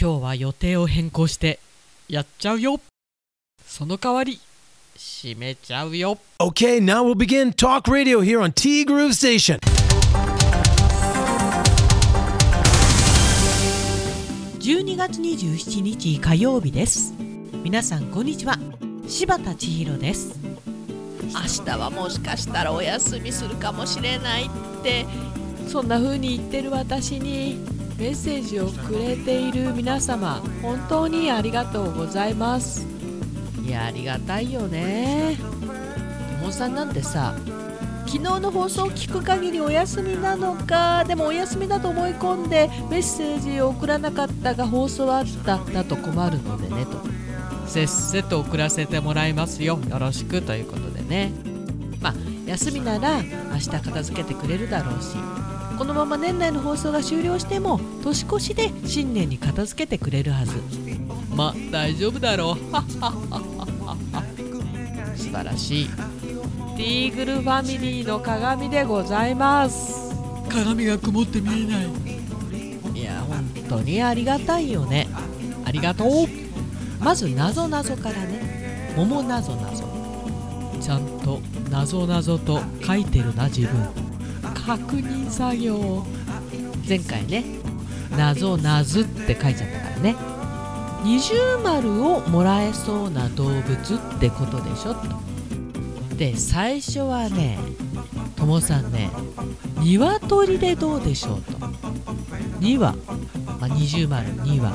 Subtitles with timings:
[0.00, 1.58] 今日は予定を変更して
[2.08, 2.80] やっちゃうよ。
[3.66, 4.38] その代わり
[4.96, 6.18] 閉めちゃうよ。
[6.38, 9.58] Okay, now we'll begin Talk Radio here on T Groove Station.
[14.60, 17.12] 12月27日火曜日です。
[17.64, 18.56] 皆さんこんにちは。
[19.08, 20.38] 柴田千尋です。
[21.24, 24.48] 明日はもしかしたらお休みするかもしれないっ
[24.84, 25.06] て
[25.66, 27.58] そんな風に言ってる私に
[27.98, 32.86] メッセージをくれている皆様本当にありがとうございます。
[33.66, 35.36] いやありがたいよね。
[36.40, 37.34] ともさんなんてさ
[38.06, 47.02] 昨日の放送を聞く限りお休みなのかでもお休みだと思い込んでメッセージを送らなかったが放送あっただと困るのでねと。
[47.66, 49.76] せっせと送らせてもらいますよ。
[49.90, 51.32] よろしくということでね。
[52.00, 52.14] まあ
[52.46, 55.16] 休みなら明日片付けてくれるだろうし。
[55.78, 60.56] このまま年内の放送が終了しても年越しで新年に片付けてくれるはず。
[61.36, 62.56] まあ大丈夫だろう。
[65.16, 65.88] 素晴らしい。
[66.76, 70.12] ティーグルファミリーの鏡でございます。
[70.48, 71.86] 鏡が曇って見えない。
[73.00, 75.06] いや本当にありがたいよね。
[75.64, 76.08] ありがとう。
[76.98, 78.92] まずなぞなぞからね。
[78.96, 79.84] 桃なぞなぞ。
[80.80, 84.07] ちゃんとなぞなぞと書いてるな自分
[84.68, 86.04] 確認作業。
[86.86, 87.42] 前回ね
[88.18, 90.14] なぞなずって書いちゃったからね。
[91.02, 95.00] 二重丸をもらえそうな動物ってことでしょと。
[96.16, 97.58] で最初はね
[98.36, 99.08] ともさんね
[99.80, 101.52] 鶏でどうでしょうと。
[102.60, 102.92] 2羽、
[103.60, 104.72] まあ、二重丸2羽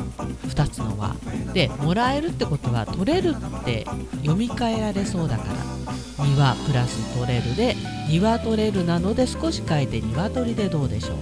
[0.48, 1.16] 2つの輪。
[1.54, 3.86] でもらえるってことは取れるって
[4.22, 5.73] 読み替えられそうだから。
[6.18, 7.76] 2羽プラス取れるで
[8.10, 11.18] 2羽取れるなので少し書いて鶏でどうでしょう。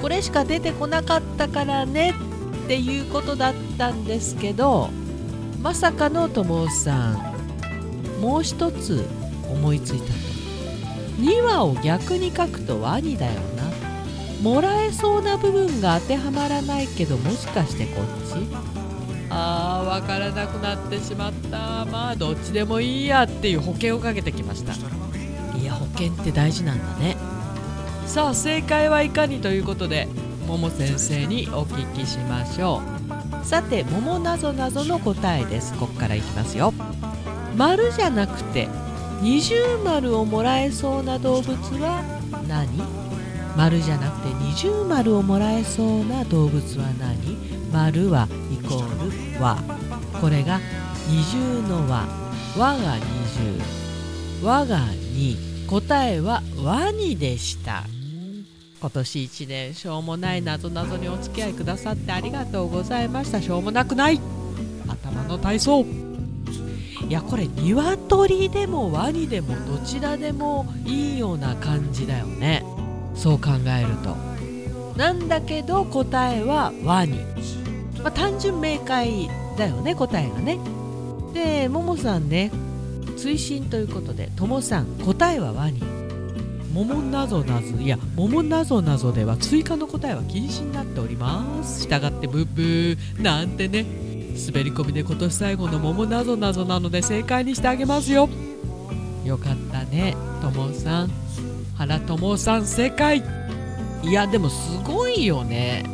[0.00, 2.14] これしか出てこなかったからね
[2.64, 4.90] っていうことだったんですけど
[5.60, 9.04] まさかのともさんもう一つ
[9.50, 10.12] 思いついたと。
[11.20, 13.68] 2羽を逆に書くとワニだよな。
[14.40, 18.77] もらえそうな部分が当てはまらないけどもしかしてこっち？
[19.30, 21.84] あー分からなくなってしまった。
[21.86, 24.72] まあどっちでもいいやっていう保険をかけてきました。
[25.58, 27.16] いや保険って大事なんだね。
[28.06, 30.08] さあ正解はいかにということで
[30.46, 32.80] 桃先生にお聞きしましょ
[33.42, 33.44] う。
[33.44, 35.74] さて桃なぞなぞの答えです。
[35.74, 36.72] ここからいきますよ。
[37.56, 38.68] 丸じゃなくて
[39.20, 42.02] 二重丸をもらえそうな動物は
[42.46, 42.68] 何？
[43.56, 47.36] 丸じゃなくて二重丸をもらえそうな動物は何？
[47.72, 48.28] 丸は
[49.40, 49.56] 和
[50.20, 50.60] これが
[51.08, 52.06] 二重の和
[52.56, 53.02] 和が二
[54.40, 57.84] 重和が2答えはワニでした。
[58.80, 63.42] 今年一年しょうもないなぞなぞにお付き合いくださってありがとうございました。
[63.42, 64.20] しょうもなくない。
[64.88, 65.84] 頭の体操。
[67.08, 72.64] いやこれ鶏でもワニでもどちらでもいいような感じだよね。
[73.14, 74.16] そう考えると。
[74.96, 77.18] なんだけど答えはワニ、
[78.02, 80.58] まあ、単純明快だよね答えがね。
[81.34, 82.50] でももさんね
[83.16, 85.82] 追伸ということでともさん答えはワニ。
[86.72, 91.82] 桃なぞなぞいや桃なぞなぞでは追加の答えは禁止になっております。
[91.82, 93.84] したがってブッブーなんてね。
[94.46, 98.28] 滑り込みで今年最後の桃なぞなぞなので正解にしてあげますよ。
[99.24, 101.10] よかったねともさん。
[101.74, 103.24] 原ともさん正解。
[104.04, 105.84] いやでもすごいよね。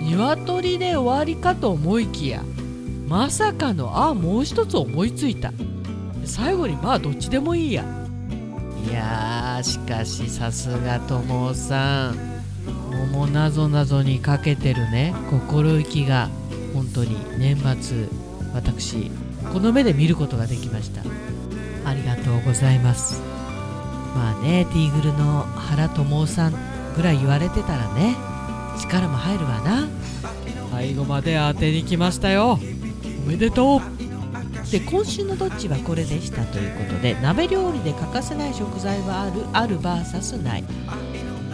[0.00, 2.42] 鶏で終わりかと思いきや
[3.06, 5.52] まさかのあもう一つ思いついた。
[6.24, 7.84] 最後にまあどっちでもいいや。
[8.86, 12.38] いやしかしさすがともさん。
[13.12, 15.14] 桃なぞなぞにかけてるね。
[15.30, 16.28] 心意気が
[16.74, 18.08] 本当に年末
[18.52, 19.10] 私
[19.52, 21.02] この目で見ることができました。
[21.88, 23.22] ありがとうございます。
[24.14, 26.54] まあねティーグルの原友さん
[26.94, 28.16] ぐらい言われてたらね。
[28.78, 29.88] 力も入るわな。
[30.70, 32.58] 最後まで当てに来ましたよ。
[33.24, 33.80] おめでとう。
[34.70, 40.64] で今週のどっちはこれでしたということで鍋料理で欠かせない食材はあるある VS ない。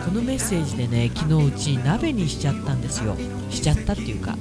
[0.04, 3.16] このメッセージでね昨日うち鍋にしちゃったんですよ。
[3.50, 4.36] しちゃったっていうか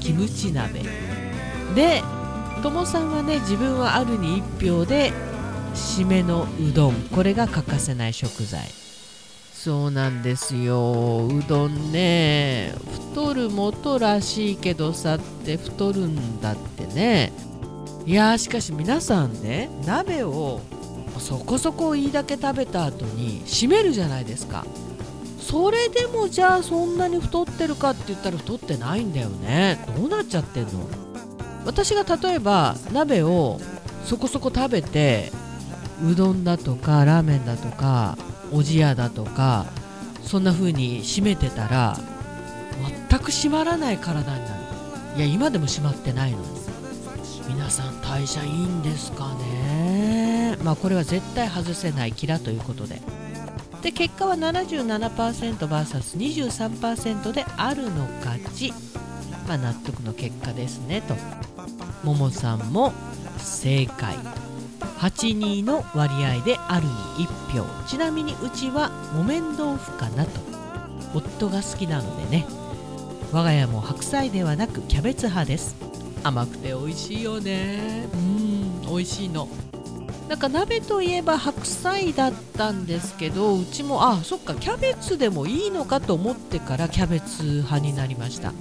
[0.00, 0.82] キムチ鍋。
[1.74, 2.02] で
[2.62, 5.12] ともさんはね自分はあるに1票で
[5.74, 6.94] 締めのうどん。
[7.14, 8.62] これが欠かせない食材
[9.64, 11.26] そうなんですよ。
[11.26, 12.74] うどんね
[13.12, 17.32] 太る元らしいけどさって太るんだってね。
[18.04, 20.60] いやしかし皆さんね鍋を
[21.18, 24.66] そこそこいいだけ食べた後に締めるじゃないですか。
[25.40, 29.82] それでもじゃあそんなに太ってるかって言ったら太ってないんだよね。
[29.96, 30.70] どうなっちゃってんの？
[31.64, 33.58] 私が例えば鍋を
[34.04, 35.32] そこそこ食べて
[36.06, 38.18] うどんだとかラーメンだとか
[38.54, 39.66] おじやだとか
[40.22, 41.98] そんな風に締めてたら
[43.10, 44.62] 全く締まらない体になる。
[45.16, 46.38] いや今でも締まってないの。
[46.38, 46.44] に
[47.48, 50.56] 皆さん代謝いいんですかね。
[50.62, 53.00] まあこれは絶対外せないキラということで。
[53.82, 58.72] で結果は 77%vs23% であるの勝ち。
[59.46, 61.14] まあ納得の結果ですねと。
[62.02, 62.92] ももさんも
[63.38, 64.16] 正解。
[65.04, 66.86] 82の割合である
[67.18, 70.40] に1票ちなみにうちは木綿豆腐かなと。
[71.12, 72.46] 夫が好きなのでね。
[73.30, 75.76] 我が家も白菜ではなくキャベツ派です。
[76.22, 78.08] 甘くて美味しいよね。
[78.14, 79.46] うん美味しいの。
[80.26, 88.54] なんか鍋といえば白菜だったんですけどうちもあそっかキャベツでもいいのかと思ってからキャベツ派になりました。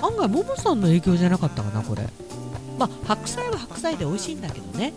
[0.00, 2.08] 案外ももさんの影響じゃなかったかなこれ。
[2.78, 4.94] まあ白菜は白菜で美味しいんだけどね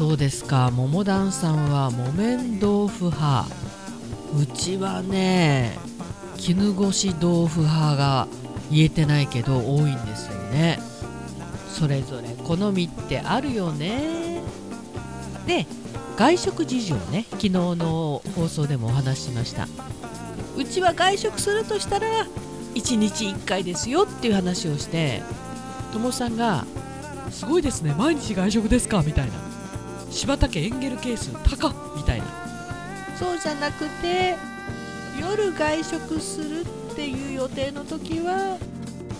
[0.00, 0.70] そうですか。
[0.70, 3.44] 桃団さんは木綿豆腐派。
[4.34, 5.76] うちはね
[6.38, 8.26] 絹ごし豆腐派が
[8.70, 10.78] 言えてないけど多いんですよね。
[11.68, 14.40] それぞれ好みってあるよね。
[15.46, 15.66] で
[16.16, 17.26] 外食事情ね。
[17.32, 19.68] 昨日の放送でもお話ししました。
[20.56, 22.06] うちは外食するとしたら
[22.74, 25.20] 1日1回ですよっていう話をして
[25.92, 26.64] ともさんが
[27.30, 27.94] 「すごいですね。
[27.98, 29.49] 毎日外食ですか」みたいな。
[30.10, 32.26] 柴田家エンゲル係数高みたいな。
[33.18, 34.36] そうじゃなくて
[35.20, 38.58] 夜外食するっていう予定の時は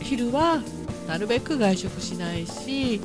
[0.00, 0.62] 昼は
[1.06, 3.02] なるべく外食しないし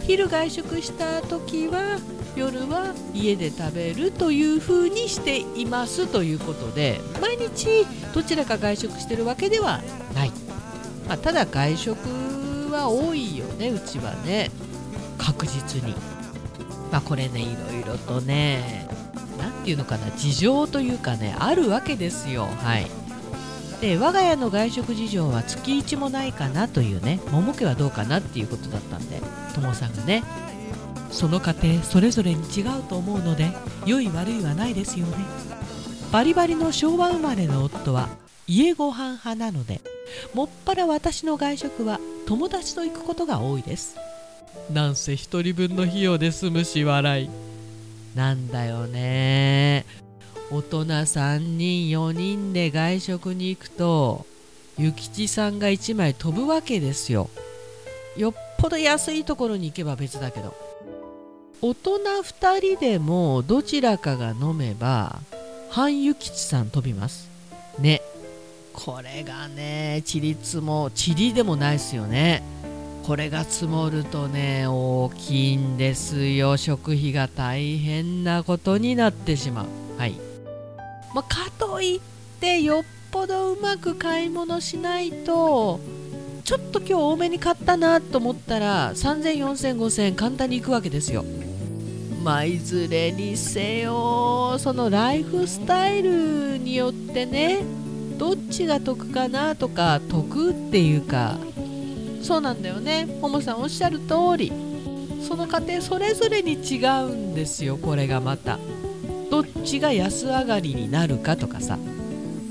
[0.00, 2.00] 昼外食した時は
[2.34, 9.80] 夜は家で食べるという風にしていますということで毎日どちらか外食してるわけでは
[10.14, 10.32] ない、
[11.06, 11.98] まあ、ただ外食
[12.72, 14.50] は多いよねうちはね。
[15.18, 16.11] 確実に。
[16.92, 18.86] まあこれねいろいろとね
[19.38, 22.44] 何て言うのかな事情というかねあるわけですよ。
[22.44, 22.86] はい。
[23.80, 29.20] で我が家の外食事情は月1もないかなというね桃家はどうかなっていうことだったんで
[29.56, 30.22] ともさんがね
[31.10, 33.50] その家庭それぞれに違うと思うので
[33.84, 35.16] 良い悪いはないですよね。
[36.12, 38.08] バリバリの昭和生まれの夫は
[38.46, 39.80] 家ご飯派なので
[40.34, 43.96] もっぱら私の外食は友達と行くことが多いです。
[44.72, 47.30] なんせ一人分の費用で済むし笑い。
[48.14, 49.84] なんだよね。
[50.50, 54.26] 大人3人4人で外食に行くと
[54.76, 57.30] 諭吉さんが1枚飛ぶわけですよ。
[58.16, 60.54] よっぽど安いところに行けば別だけど。
[61.62, 65.20] 大人2人でもどちらかが飲めば
[65.70, 67.28] 半諭吉さん飛びます。
[67.78, 68.02] ね。
[68.72, 72.42] これがねちりつもちりでもないですよね。
[73.02, 76.56] これが積もるとね大きいんですよ。
[76.56, 79.66] 食費が大変なことになってしまう。
[79.98, 80.14] はい、
[81.14, 82.00] まあ、かといっ
[82.40, 85.80] てよっぽどうまく買い物しないと
[86.44, 91.24] ちょっと今日多めに買ったなと思ったら300040005000簡単にいくわけですよ。
[92.22, 97.64] まあいずれにせよそのライフスタイルによってね
[98.16, 101.36] どっちが得かなとか得っていうか
[102.22, 103.06] そうなんだよね。
[103.20, 104.52] ももさんおっしゃる通り。
[105.20, 107.76] その過程それぞれに違うんですよ。
[107.76, 108.58] これがまた。
[109.30, 111.78] どっちが安上がりになるかとかさ。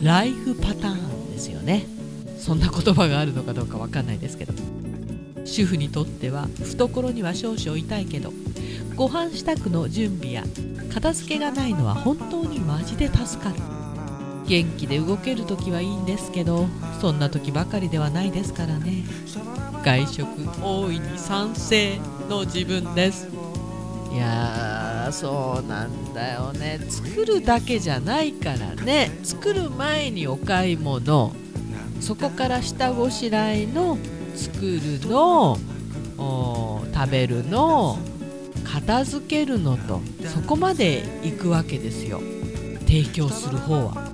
[0.02, 1.86] ライフパターンですよね。
[2.38, 4.54] そんな言葉があるのかどうかわかんないですけど。
[5.46, 8.32] 主婦にとっては懐には少々痛いけど
[8.96, 10.44] ご飯支度の準備や
[10.94, 13.81] 片付けがないのは本当にマジで助かる。
[14.52, 16.68] 元気で動ける時はいいんですけど
[17.00, 19.06] そんな時ばかりではないですからね。
[19.82, 20.28] 外食
[20.62, 21.98] 大いに賛成
[22.30, 23.30] の自分です。
[24.12, 26.82] いやーそうなんだよね。
[26.90, 29.18] 作るだけじゃないからね。
[29.24, 31.32] 作る前にお買い物。
[32.02, 33.98] そこから下ごしらえの
[34.36, 35.58] 作るの。
[36.94, 37.98] 食べるの。
[38.66, 40.02] 片付けるのと。
[40.26, 42.20] そこまで行くわけですよ。
[42.82, 44.12] 提供する方は。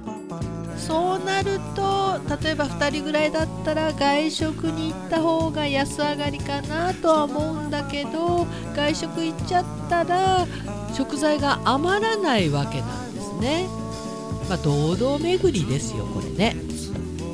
[1.38, 10.48] なると例えば2人ぐらいだったら外食に行った方が安上がりかなとは思うんだけど外食行っちゃったら
[10.96, 13.68] 食材が余らないわけなんですね。
[14.50, 16.56] まあ堂々巡りですよこれね。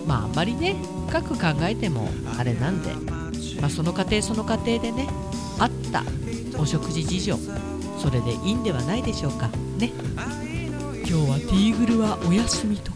[0.05, 0.75] まああんまりね
[1.07, 2.93] 深く考えてもあれなんで、
[3.61, 5.07] まあ、その過程その過程でね
[5.59, 6.03] あった
[6.59, 7.37] お食事事情
[7.99, 9.47] それでいいんではないでしょうか。
[9.77, 9.93] ね。
[11.07, 12.91] 今日はティーグルはお休みと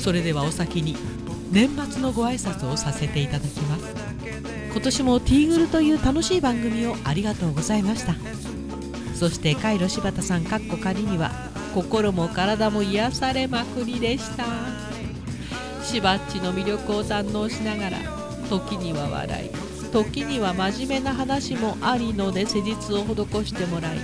[0.00, 0.96] それではお先に
[1.52, 3.94] 年末のご挨拶をさせていただきます。
[4.72, 8.14] 今年もティーグルという楽しい番組をありがとうございました。
[9.14, 11.30] そしてカイロ柴田さんかっこ仮には
[11.74, 14.44] 心も体も癒されまくりでした。
[15.84, 17.98] しばっちの魅力を堪能しながら
[18.48, 19.50] 時には笑い
[19.92, 23.98] 時には真面目な話もありので施術を施してもらい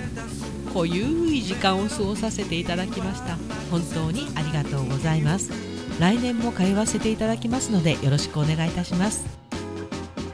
[0.75, 3.39] 濃ゆい時間を過ごさせていただきました。
[3.71, 5.66] 本当にありがとうございます。
[5.99, 9.25] 来年も通わせていただきますのでよろしくお願いいたします。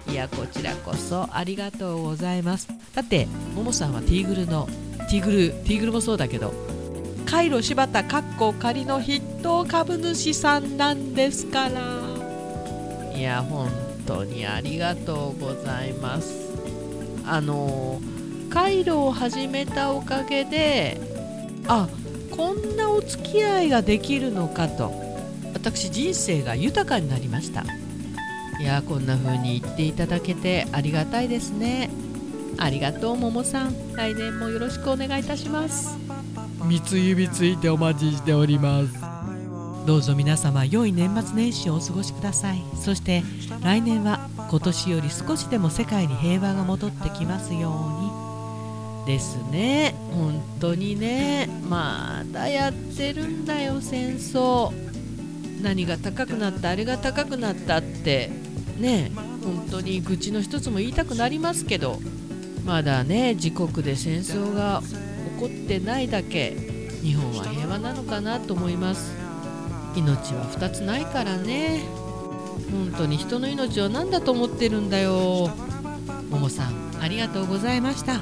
[0.08, 2.68] いやこちらこそありがとうございます。
[2.94, 4.68] だってももさんはティーグルの
[5.08, 6.52] ティーグルティーグルもそうだけど
[7.24, 12.02] カイロ柴田かっこ仮の筆頭株主さんなんですから。
[13.16, 13.70] いや本
[14.06, 16.50] 当にありがとうございます。
[17.24, 18.00] あの
[18.50, 21.00] カイロを始めたおかげで
[21.68, 21.88] あ
[22.32, 25.11] こんなお付き合いができるのかと。
[25.54, 27.64] 私人生が豊かになりました。
[28.60, 31.90] いやこんな風に言っていただけてありがたいですね。
[32.58, 33.92] ありがとうももさん。
[33.94, 35.98] 来年もよろしくお願いいたします。
[36.64, 38.94] 三つ指ついてお待ちしております。
[39.86, 42.62] どうぞ皆様良い年末年始をお過ごしください。
[42.76, 43.24] そして
[43.62, 47.72] 来年は今年より少しでも世界に平和が戻ってきますよ
[49.00, 49.06] うに。
[49.06, 49.96] ですね。
[50.12, 51.48] 本当にね。
[51.68, 54.72] まだやってるんだよ戦争
[55.62, 58.30] 何が高くなったあれが高くなったって
[58.78, 59.12] ね
[59.44, 61.98] 本当に愚痴の一つも言いたくなりますけど
[62.64, 64.82] まだね自国で戦争が
[65.36, 66.56] 起こってないだけ
[67.02, 69.12] 日本は平和なのかなと思います。
[69.96, 71.80] 命は2つないからね。
[72.70, 75.50] 本当に人の命を何だと思ってるんだよ。
[76.30, 78.20] ももさんありがとうございました。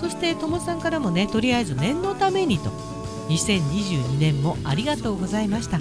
[0.00, 2.70] そしてともさんからもねとりあえず念のためにと。
[3.28, 5.78] 2022年もありがとうございました。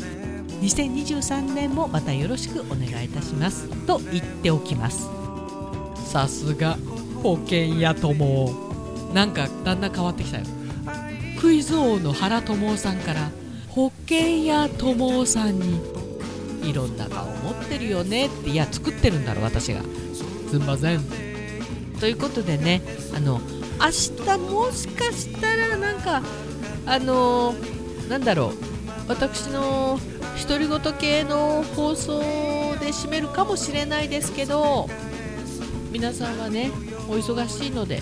[0.61, 3.67] 2023年もまたよろしくお願いいたします。
[3.85, 5.09] と言っておきます。
[6.11, 6.77] さすが
[7.21, 8.65] 保険屋友。
[9.13, 10.45] なんかだんだん変わってきたよ。
[11.39, 13.29] クイズ王の原智夫さんから
[13.69, 15.81] 保険屋友さんに
[16.63, 18.27] いろんな顔持ってるよね。
[18.27, 19.81] っていや作ってるんだろ私が。
[20.49, 21.01] すんません。
[21.99, 22.81] ということでね
[23.15, 23.39] あの
[23.79, 23.87] 明
[24.25, 26.21] 日もしかしたらなんか
[26.85, 27.53] あの
[28.09, 28.75] なんだろう。
[29.07, 29.99] 私の
[30.41, 32.19] 独り言系の放送
[32.79, 34.89] で締めるかもしれないですけど
[35.91, 36.71] 皆さんはね
[37.07, 38.01] お忙しいので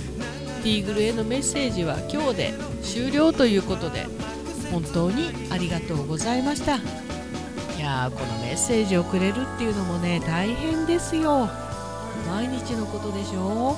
[0.64, 4.06] ティーグルへのメッセージは今日で終了ということで
[4.72, 6.78] 本当にありがとうございました。
[6.78, 6.80] い
[7.80, 11.50] やーこのメッセージをくれるっていうのもね大変ですよ。
[12.28, 13.78] 毎日のことでしょ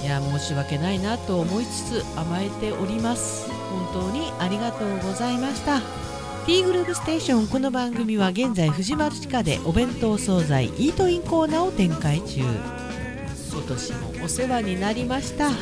[0.00, 0.02] う。
[0.02, 3.48] いや申し訳ないなと思いつつ甘えております。
[3.92, 6.01] 本当にありがとうございました。
[6.44, 12.40] T グループステーションこの番組は現在藤丸地下でお弁当惣菜イートインコーナーを展開中。
[12.40, 15.50] 今年もお世話になりました。
[15.50, 15.56] 今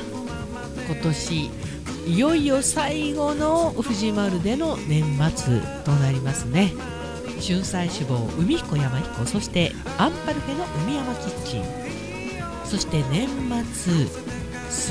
[1.02, 1.50] 年
[2.06, 5.04] いよいよ最後の藤丸での年
[5.36, 6.72] 末となりますね。
[7.46, 11.64] 春菜志望海彦山彦そしてアンパルフェの海山キッチン。
[12.64, 13.28] そして年
[13.74, 14.06] 末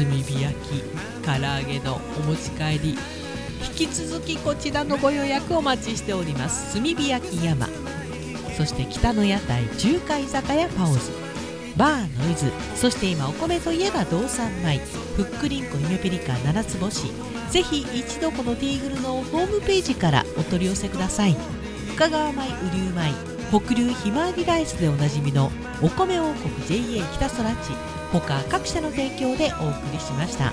[0.06, 0.84] 炭火焼き
[1.24, 3.19] 唐揚げのお持ち帰り。
[3.66, 6.74] 引き続きこちらのご予約お待ちしております。
[6.74, 7.68] 炭火焼き山。
[8.58, 11.12] そして北の屋台中華居酒屋パオズ。
[11.78, 12.52] バーノイズ。
[12.76, 14.80] そして今お米といえば道産米。
[15.16, 17.12] ふっくりんこゆめぴりか七つ星。
[17.52, 21.36] ぜひ一度このティーグルのホームページからお取り寄せください。
[21.96, 23.14] 深川米雨竜米
[23.50, 25.52] 北流ひまわりライスでおなじみの
[25.82, 27.72] お米王国 JA 北空地。
[28.12, 30.52] 他各社の提供でお送りしました。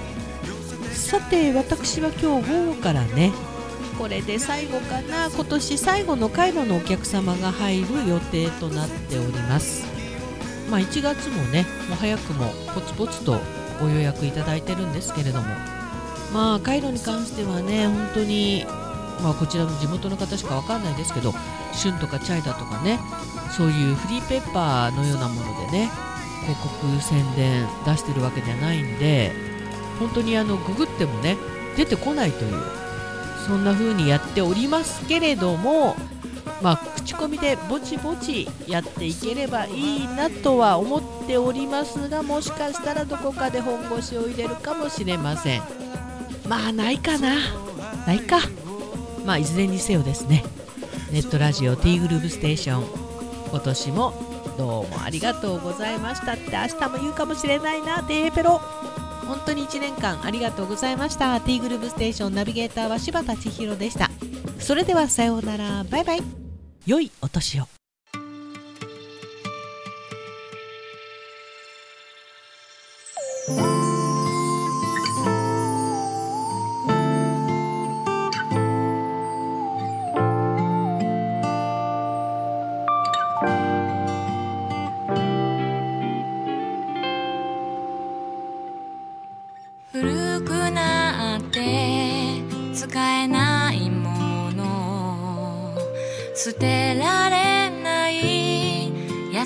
[0.96, 3.32] さて私は今日午後からね
[3.98, 9.86] これで最後かな今年最後の回路のお客様が入る予定となっております。
[10.70, 13.38] まあ1月もねもう早くもポツポツと
[13.80, 15.46] ご予約いただいてるんですけれども。
[16.32, 18.66] まあ回路に関してはね本当に
[19.22, 21.32] まあこちらの地元の方しかわかんないですけど
[21.72, 22.98] 旬とかチャイだとかね
[23.56, 25.90] そういうフリーペッパーのようなものでね
[26.42, 29.55] 広告宣伝出してるわけじゃないんで
[29.98, 31.36] 本当にあのググってもね
[31.76, 32.62] 出てこないという
[33.46, 35.94] そんな風にやっておりますけれども
[36.62, 45.62] まあ口コミでぼちぼちやっていければいいなとは思っておりますがもしかしたらどこかで本腰を入れるかもしれません。
[46.48, 47.36] まあないかな。
[48.06, 48.38] ないか。
[49.24, 50.44] まあいずれにせよですね。
[51.10, 52.84] ネットラジオ T グループステーション
[53.50, 58.60] 今年もどうもありがとうございましたって明日も言うかもしれないなデーペロ。
[59.26, 61.40] 本当に1年間ありがとうございました。
[61.40, 64.10] T グループステーションナビゲーターは柴田千尋でした。
[64.58, 65.84] それではさようなら。
[65.84, 66.22] バイバイ。
[66.86, 67.75] 良いお年を。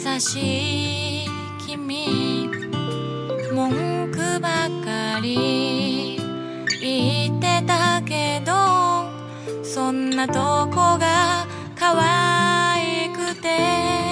[0.02, 1.28] 優しい
[1.66, 2.48] 君
[3.52, 6.18] 文句ばかり
[6.80, 8.52] 言ってたけど
[9.62, 10.32] そんなと
[10.70, 11.46] こが
[11.78, 14.09] 可愛くて